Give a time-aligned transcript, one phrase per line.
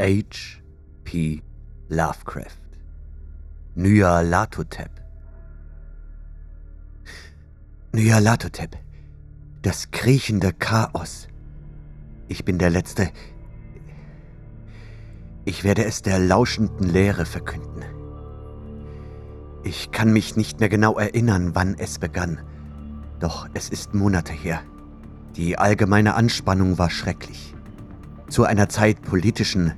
[0.00, 0.62] H.
[1.04, 1.42] P.
[1.90, 2.56] Lovecraft
[3.74, 4.88] Nyarlathotep
[7.92, 8.78] Nyarlathotep,
[9.60, 11.28] das kriechende Chaos.
[12.28, 13.10] Ich bin der Letzte.
[15.44, 17.84] Ich werde es der lauschenden Leere verkünden.
[19.64, 22.40] Ich kann mich nicht mehr genau erinnern, wann es begann,
[23.18, 24.62] doch es ist Monate her.
[25.36, 27.54] Die allgemeine Anspannung war schrecklich.
[28.30, 29.74] Zu einer Zeit politischen,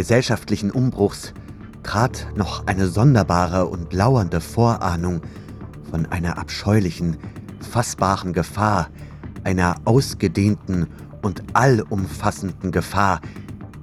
[0.00, 1.34] gesellschaftlichen Umbruchs
[1.82, 5.20] trat noch eine sonderbare und lauernde Vorahnung
[5.90, 7.18] von einer abscheulichen,
[7.60, 8.88] fassbaren Gefahr,
[9.44, 10.86] einer ausgedehnten
[11.20, 13.20] und allumfassenden Gefahr,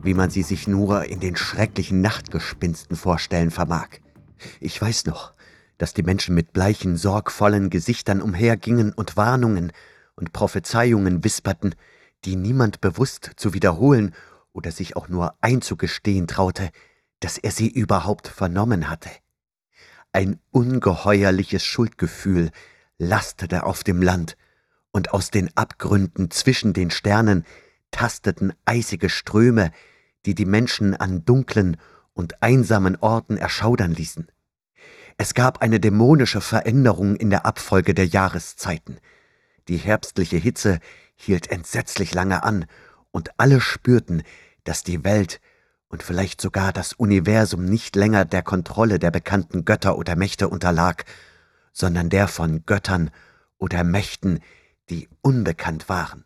[0.02, 3.90] wie man sie sich nur in den schrecklichen Nachtgespinsten vorstellen vermag.
[4.60, 5.34] Ich weiß noch,
[5.78, 9.72] dass die Menschen mit bleichen, sorgvollen Gesichtern umhergingen und Warnungen
[10.16, 11.76] und Prophezeiungen wisperten,
[12.26, 14.16] die niemand bewusst zu wiederholen
[14.58, 16.72] oder sich auch nur einzugestehen traute,
[17.20, 19.12] dass er sie überhaupt vernommen hatte.
[20.12, 22.50] Ein ungeheuerliches Schuldgefühl
[22.98, 24.36] lastete auf dem Land,
[24.92, 27.46] und aus den Abgründen zwischen den Sternen
[27.92, 29.72] tasteten eisige Ströme,
[30.26, 31.78] die die Menschen an dunklen
[32.14, 34.28] und einsamen Orten erschaudern ließen.
[35.18, 38.98] Es gab eine dämonische Veränderung in der Abfolge der Jahreszeiten.
[39.68, 40.80] Die herbstliche Hitze
[41.16, 42.66] hielt entsetzlich lange an,
[43.12, 44.24] und alle spürten,
[44.68, 45.40] dass die Welt
[45.88, 51.06] und vielleicht sogar das Universum nicht länger der Kontrolle der bekannten Götter oder Mächte unterlag,
[51.72, 53.12] sondern der von Göttern
[53.58, 54.40] oder Mächten,
[54.90, 56.26] die unbekannt waren.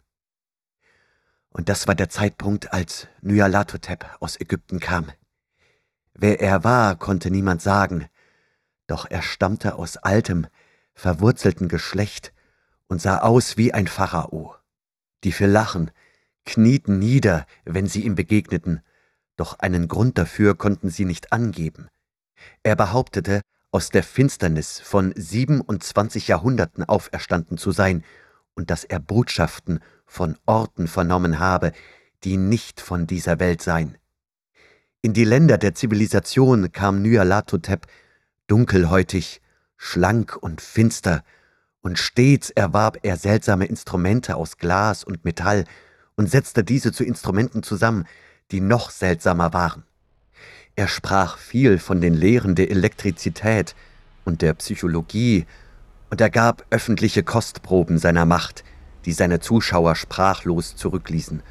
[1.49, 5.11] Und das war der Zeitpunkt, als Nyarlathotep aus Ägypten kam.
[6.13, 8.07] Wer er war, konnte niemand sagen,
[8.87, 10.47] doch er stammte aus altem,
[10.93, 12.33] verwurzelten Geschlecht
[12.87, 14.55] und sah aus wie ein Pharao.
[15.23, 15.91] Die Lachen
[16.45, 18.81] knieten nieder, wenn sie ihm begegneten,
[19.37, 21.87] doch einen Grund dafür konnten sie nicht angeben.
[22.63, 23.41] Er behauptete,
[23.71, 28.03] aus der Finsternis von 27 Jahrhunderten auferstanden zu sein
[28.53, 31.71] und dass er Botschaften von Orten vernommen habe,
[32.23, 33.97] die nicht von dieser Welt seien.
[35.01, 37.87] In die Länder der Zivilisation kam Nyarlathotep
[38.47, 39.41] dunkelhäutig,
[39.77, 41.23] schlank und finster,
[41.83, 45.63] und stets erwarb er seltsame Instrumente aus Glas und Metall
[46.15, 48.05] und setzte diese zu Instrumenten zusammen,
[48.51, 49.83] die noch seltsamer waren.
[50.75, 53.75] Er sprach viel von den Lehren der Elektrizität
[54.25, 55.45] und der Psychologie,
[56.09, 58.63] und er gab öffentliche Kostproben seiner Macht,
[59.05, 61.41] die seine Zuschauer sprachlos zurückließen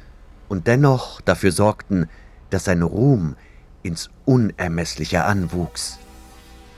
[0.49, 2.07] und dennoch dafür sorgten,
[2.49, 3.35] dass sein Ruhm
[3.83, 5.97] ins Unermessliche anwuchs.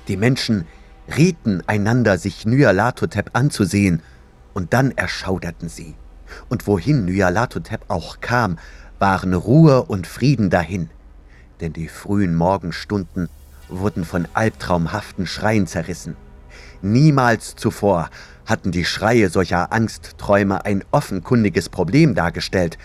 [0.08, 0.66] Die Menschen
[1.18, 4.02] rieten einander, sich Nyarlathotep anzusehen,
[4.54, 5.96] und dann erschauderten sie.
[6.50, 8.58] Und wohin Nyarlathotep auch kam,
[9.00, 10.90] waren Ruhe und Frieden dahin,
[11.62, 13.30] denn die frühen Morgenstunden
[13.70, 16.16] wurden von albtraumhaften Schreien zerrissen.
[16.82, 18.10] Niemals zuvor
[18.46, 22.78] hatten die Schreie solcher Angstträume ein offenkundiges Problem dargestellt,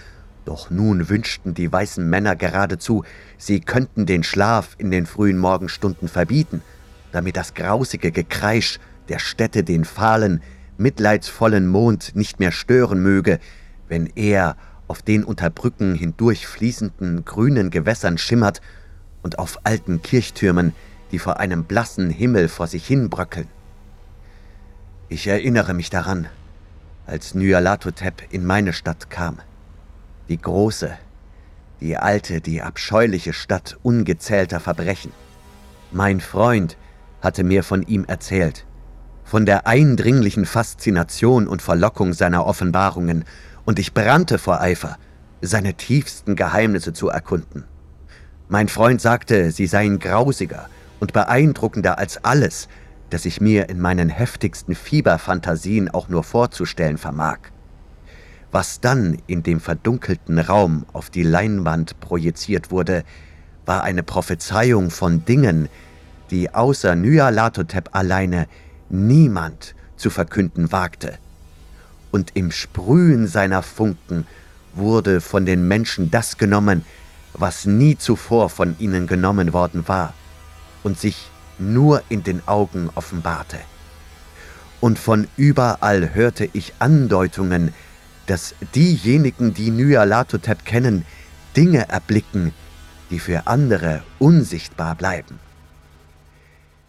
[0.45, 3.05] doch nun wünschten die weißen Männer geradezu,
[3.37, 6.63] sie könnten den Schlaf in den frühen Morgenstunden verbieten,
[7.13, 8.79] damit das grausige Gekreisch
[9.09, 10.43] der Städte den fahlen,
[10.79, 13.39] mitleidsvollen Mond nicht mehr stören möge,
[13.89, 14.57] wenn er
[14.87, 18.61] auf den unter Brücken hindurch fließenden grünen Gewässern schimmert
[19.23, 20.75] und auf alten Kirchtürmen,
[21.13, 23.49] die vor einem blassen Himmel vor sich hin bröckeln.
[25.09, 26.29] Ich erinnere mich daran,
[27.07, 29.39] als Nyarlathotep in meine Stadt kam.
[30.29, 30.97] Die große,
[31.81, 35.13] die alte, die abscheuliche Stadt ungezählter Verbrechen.
[35.91, 36.77] Mein Freund
[37.23, 38.67] hatte mir von ihm erzählt,
[39.29, 43.27] von der eindringlichen Faszination und Verlockung seiner Offenbarungen,
[43.67, 44.97] und ich brannte vor Eifer,
[45.43, 47.65] seine tiefsten Geheimnisse zu erkunden.
[48.49, 52.69] Mein Freund sagte, sie seien grausiger und beeindruckender als alles,
[53.11, 57.39] das ich mir in meinen heftigsten Fieberfantasien auch nur vorzustellen vermag.
[58.51, 63.05] Was dann in dem verdunkelten Raum auf die Leinwand projiziert wurde,
[63.67, 65.69] war eine Prophezeiung von Dingen,
[66.31, 68.47] die außer Nyarlathotep alleine
[68.91, 71.19] niemand zu verkünden wagte.
[72.11, 74.27] Und im Sprühen seiner Funken
[74.75, 76.85] wurde von den Menschen das genommen,
[77.35, 80.15] was nie zuvor von ihnen genommen worden war
[80.83, 83.59] und sich nur in den Augen offenbarte.
[84.81, 87.75] Und von überall hörte ich Andeutungen,
[88.27, 91.05] dass diejenigen, die Nyarlathotep kennen,
[91.57, 92.53] Dinge erblicken,
[93.11, 95.41] die für andere unsichtbar bleiben.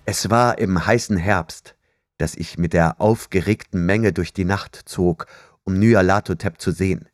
[0.05, 1.75] Es war im heißen Herbst,
[2.19, 5.25] dass ich mit der aufgeregten Menge durch die Nacht zog,
[5.63, 7.09] um Nyarlathotep zu sehen.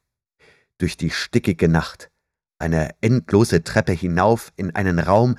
[0.77, 2.09] Durch die stickige Nacht,
[2.57, 5.37] eine endlose Treppe hinauf in einen Raum,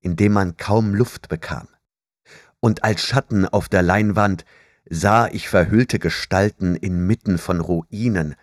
[0.00, 1.68] in dem man kaum Luft bekam.
[2.58, 4.44] Und als Schatten auf der Leinwand
[4.88, 8.34] sah ich verhüllte Gestalten inmitten von Ruinen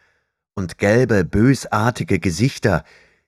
[0.54, 2.83] und gelbe, bösartige Gesichter,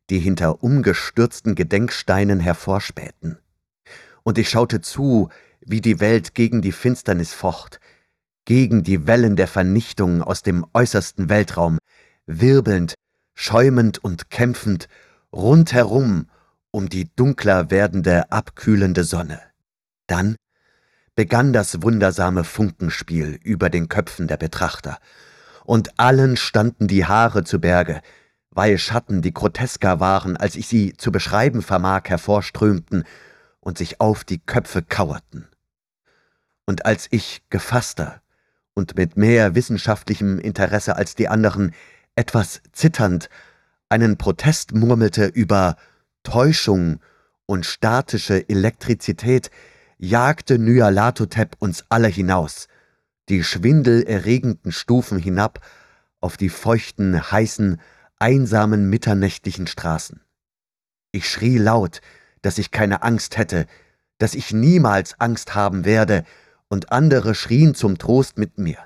[0.10, 3.40] die hinter umgestürzten Gedenksteinen hervorspähten.
[4.24, 5.30] Und ich schaute zu,
[5.66, 7.80] wie die Welt gegen die Finsternis focht,
[8.46, 11.78] gegen die Wellen der Vernichtung aus dem äußersten Weltraum,
[12.26, 12.96] wirbelnd,
[13.34, 14.88] schäumend und kämpfend,
[15.32, 16.28] rundherum
[16.72, 19.42] um die dunkler werdende, abkühlende Sonne.
[20.08, 20.36] Dann
[21.16, 24.98] begann das wundersame Funkenspiel über den Köpfen der Betrachter,
[25.64, 28.02] und allen standen die Haare zu Berge,
[28.50, 33.04] weil Schatten, die grotesker waren, als ich sie zu beschreiben vermag, hervorströmten
[33.60, 35.48] und sich auf die Köpfe kauerten.
[36.66, 38.22] Und als ich gefasster
[38.74, 41.74] und mit mehr wissenschaftlichem Interesse als die anderen,
[42.16, 43.30] etwas zitternd,
[43.90, 45.76] einen Protest murmelte über
[46.24, 47.00] Täuschung
[47.46, 49.52] und statische Elektrizität,
[49.98, 52.68] jagte Nyarlathotep uns alle hinaus,
[53.30, 55.60] die schwindelerregenden Stufen hinab
[56.22, 57.80] auf die feuchten, heißen,
[58.18, 60.22] einsamen mitternächtlichen Straßen.
[61.12, 62.02] Ich schrie laut,
[62.42, 63.66] dass ich keine Angst hätte,
[64.18, 66.24] dass ich niemals Angst haben werde,
[66.72, 68.78] und andere schrien zum Trost mit mir.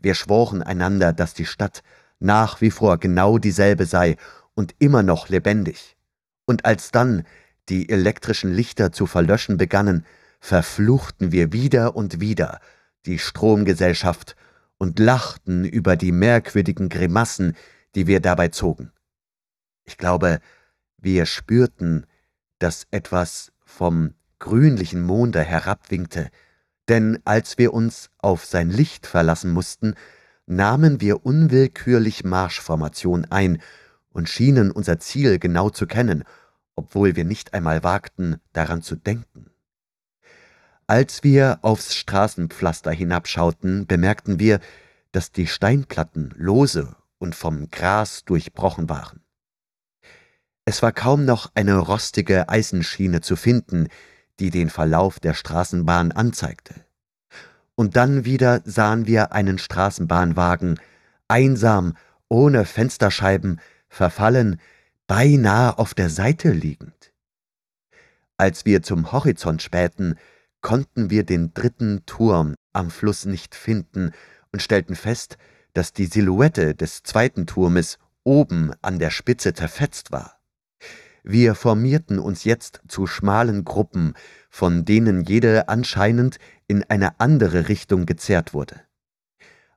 [0.00, 1.82] Wir schworen einander, dass die Stadt
[2.18, 4.16] nach wie vor genau dieselbe sei
[4.54, 5.98] und immer noch lebendig.
[6.46, 7.24] Und als dann
[7.68, 10.06] die elektrischen Lichter zu verlöschen begannen,
[10.40, 12.58] verfluchten wir wieder und wieder
[13.04, 14.34] die Stromgesellschaft
[14.78, 17.54] und lachten über die merkwürdigen Grimassen,
[17.96, 18.92] die wir dabei zogen.
[19.84, 20.40] Ich glaube,
[20.96, 22.06] wir spürten,
[22.58, 26.30] dass etwas vom grünlichen Monde herabwinkte,
[26.88, 29.94] denn als wir uns auf sein Licht verlassen mussten,
[30.46, 33.60] nahmen wir unwillkürlich Marschformation ein
[34.10, 36.24] und schienen unser Ziel genau zu kennen,
[36.74, 39.50] obwohl wir nicht einmal wagten, daran zu denken.
[40.86, 44.60] Als wir aufs Straßenpflaster hinabschauten, bemerkten wir,
[45.12, 49.20] dass die Steinplatten lose und vom Gras durchbrochen waren.
[50.64, 53.88] Es war kaum noch eine rostige Eisenschiene zu finden,
[54.40, 56.74] die den Verlauf der Straßenbahn anzeigte.
[57.74, 60.80] Und dann wieder sahen wir einen Straßenbahnwagen,
[61.28, 61.94] einsam,
[62.28, 64.60] ohne Fensterscheiben, verfallen,
[65.06, 67.12] beinahe auf der Seite liegend.
[68.36, 70.16] Als wir zum Horizont spähten,
[70.60, 74.12] konnten wir den dritten Turm am Fluss nicht finden
[74.52, 75.38] und stellten fest,
[75.72, 80.37] dass die Silhouette des zweiten Turmes oben an der Spitze zerfetzt war.
[81.30, 84.14] Wir formierten uns jetzt zu schmalen Gruppen,
[84.48, 86.38] von denen jede anscheinend
[86.68, 88.80] in eine andere Richtung gezerrt wurde.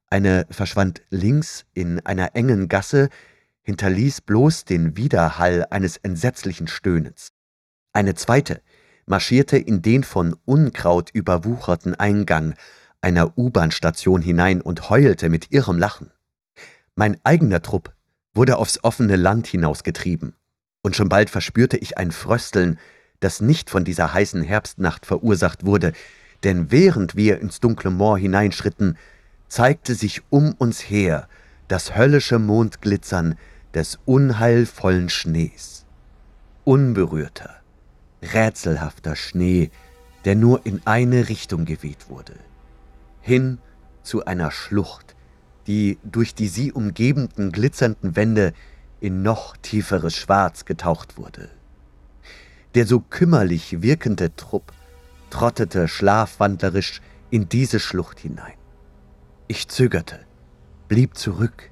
[0.09, 3.09] Eine verschwand links in einer engen Gasse,
[3.63, 7.33] hinterließ bloß den Widerhall eines entsetzlichen Stöhnens.
[7.91, 8.61] Eine zweite
[9.05, 12.53] marschierte in den von Unkraut überwucherten Eingang
[13.01, 16.11] einer U-Bahn-Station hinein und heulte mit irrem Lachen.
[16.95, 17.93] Mein eigener Trupp
[18.33, 20.33] wurde aufs offene Land hinausgetrieben
[20.81, 22.79] und schon bald verspürte ich ein Frösteln,
[23.19, 25.93] das nicht von dieser heißen Herbstnacht verursacht wurde,
[26.43, 28.97] denn während wir ins dunkle Moor hineinschritten,
[29.47, 31.27] zeigte sich um uns her
[31.67, 33.35] das höllische Mondglitzern
[33.73, 35.85] des unheilvollen Schnees.
[36.63, 37.61] Unberührter,
[38.21, 39.69] rätselhafter Schnee,
[40.25, 42.35] der nur in eine Richtung geweht wurde,
[43.21, 43.59] hin
[44.03, 45.15] zu einer Schlucht,
[45.67, 48.53] die durch die sie umgebenden glitzernden Wände
[49.01, 51.49] in noch tieferes Schwarz getaucht wurde.
[52.75, 54.71] Der so kümmerlich wirkende Trupp
[55.29, 58.53] trottete schlafwandlerisch in diese Schlucht hinein.
[59.47, 60.19] Ich zögerte,
[60.87, 61.71] blieb zurück,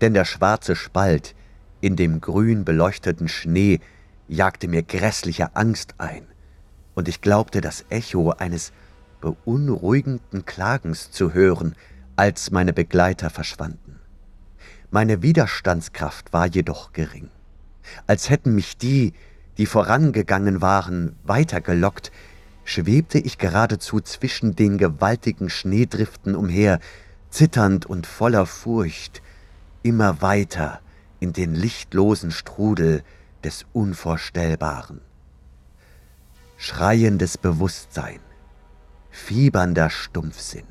[0.00, 1.34] denn der schwarze Spalt
[1.80, 3.80] in dem grün beleuchteten Schnee
[4.28, 6.26] jagte mir grässliche Angst ein,
[6.94, 8.72] und ich glaubte das Echo eines
[9.20, 11.74] beunruhigenden Klagens zu hören,
[12.16, 13.97] als meine Begleiter verschwanden.
[14.90, 17.28] Meine Widerstandskraft war jedoch gering.
[18.06, 19.12] Als hätten mich die,
[19.58, 22.10] die vorangegangen waren, weitergelockt,
[22.64, 26.80] schwebte ich geradezu zwischen den gewaltigen Schneedriften umher,
[27.28, 29.22] zitternd und voller Furcht,
[29.82, 30.80] immer weiter
[31.20, 33.02] in den lichtlosen Strudel
[33.44, 35.00] des Unvorstellbaren.
[36.56, 38.20] Schreiendes Bewusstsein,
[39.10, 40.66] fiebernder Stumpfsinn.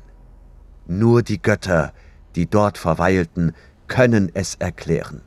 [0.86, 1.92] Nur die Götter,
[2.34, 3.54] die dort verweilten,
[3.88, 5.22] können es erklären.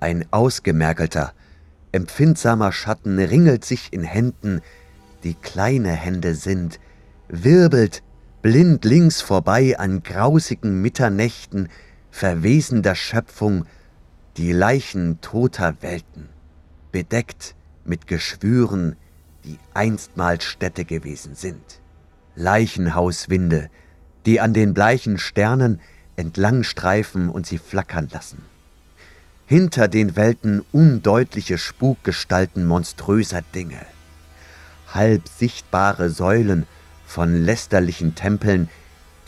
[0.00, 1.32] Ein ausgemergelter,
[1.92, 4.60] empfindsamer Schatten ringelt sich in Händen,
[5.24, 6.80] die kleine Hände sind,
[7.28, 8.02] wirbelt
[8.42, 11.68] blind links vorbei an grausigen Mitternächten
[12.10, 13.66] verwesender Schöpfung
[14.36, 16.28] Die Leichen toter Welten,
[16.92, 17.54] bedeckt
[17.84, 18.96] mit Geschwüren,
[19.44, 21.80] die einstmals Städte gewesen sind.
[22.34, 23.70] Leichenhauswinde,
[24.26, 25.80] die an den bleichen Sternen
[26.16, 28.42] entlangstreifen und sie flackern lassen.
[29.46, 33.80] Hinter den Welten undeutliche Spukgestalten monströser Dinge.
[34.92, 36.66] Halb sichtbare Säulen
[37.06, 38.68] von lästerlichen Tempeln,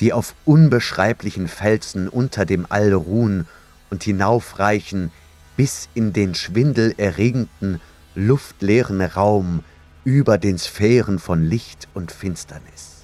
[0.01, 3.47] die auf unbeschreiblichen Felsen unter dem All ruhen
[3.91, 5.11] und hinaufreichen
[5.57, 7.81] bis in den schwindelerregenden,
[8.15, 9.65] luftleeren Raum
[10.05, 12.98] über den Sphären von Licht und Finsternis.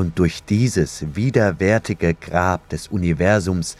[0.00, 3.76] Und durch dieses widerwärtige Grab des Universums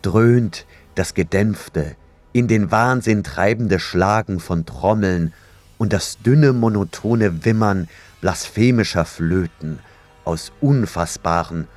[0.00, 0.64] dröhnt
[0.94, 1.96] das gedämpfte,
[2.32, 5.34] in den Wahnsinn treibende Schlagen von Trommeln
[5.76, 7.88] und das dünne monotone Wimmern
[8.22, 9.80] blasphemischer Flöten
[10.24, 11.68] aus unfassbaren,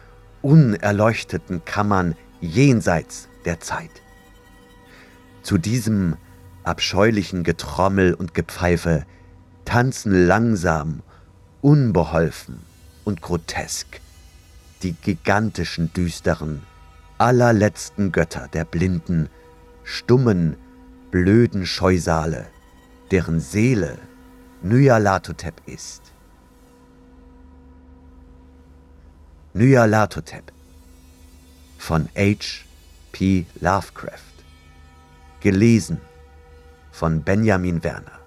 [0.41, 4.01] unerleuchteten Kammern jenseits der Zeit.
[5.41, 6.15] Zu diesem
[6.63, 9.05] abscheulichen Getrommel und Gepfeife
[9.65, 11.01] tanzen langsam,
[11.61, 12.72] unbeholfen
[13.03, 13.99] und grotesk
[14.83, 16.61] die gigantischen, düsteren,
[17.17, 19.29] allerletzten Götter der blinden,
[19.83, 20.57] stummen,
[21.09, 22.47] blöden Scheusale,
[23.11, 23.97] deren Seele
[24.61, 26.01] Nyarlathotep ist.
[29.53, 30.51] Nyarlathotep
[31.77, 32.65] von H.
[33.11, 33.45] P.
[33.59, 34.33] Lovecraft.
[35.41, 36.01] Gelesen
[36.91, 38.22] von Benjamin Werner.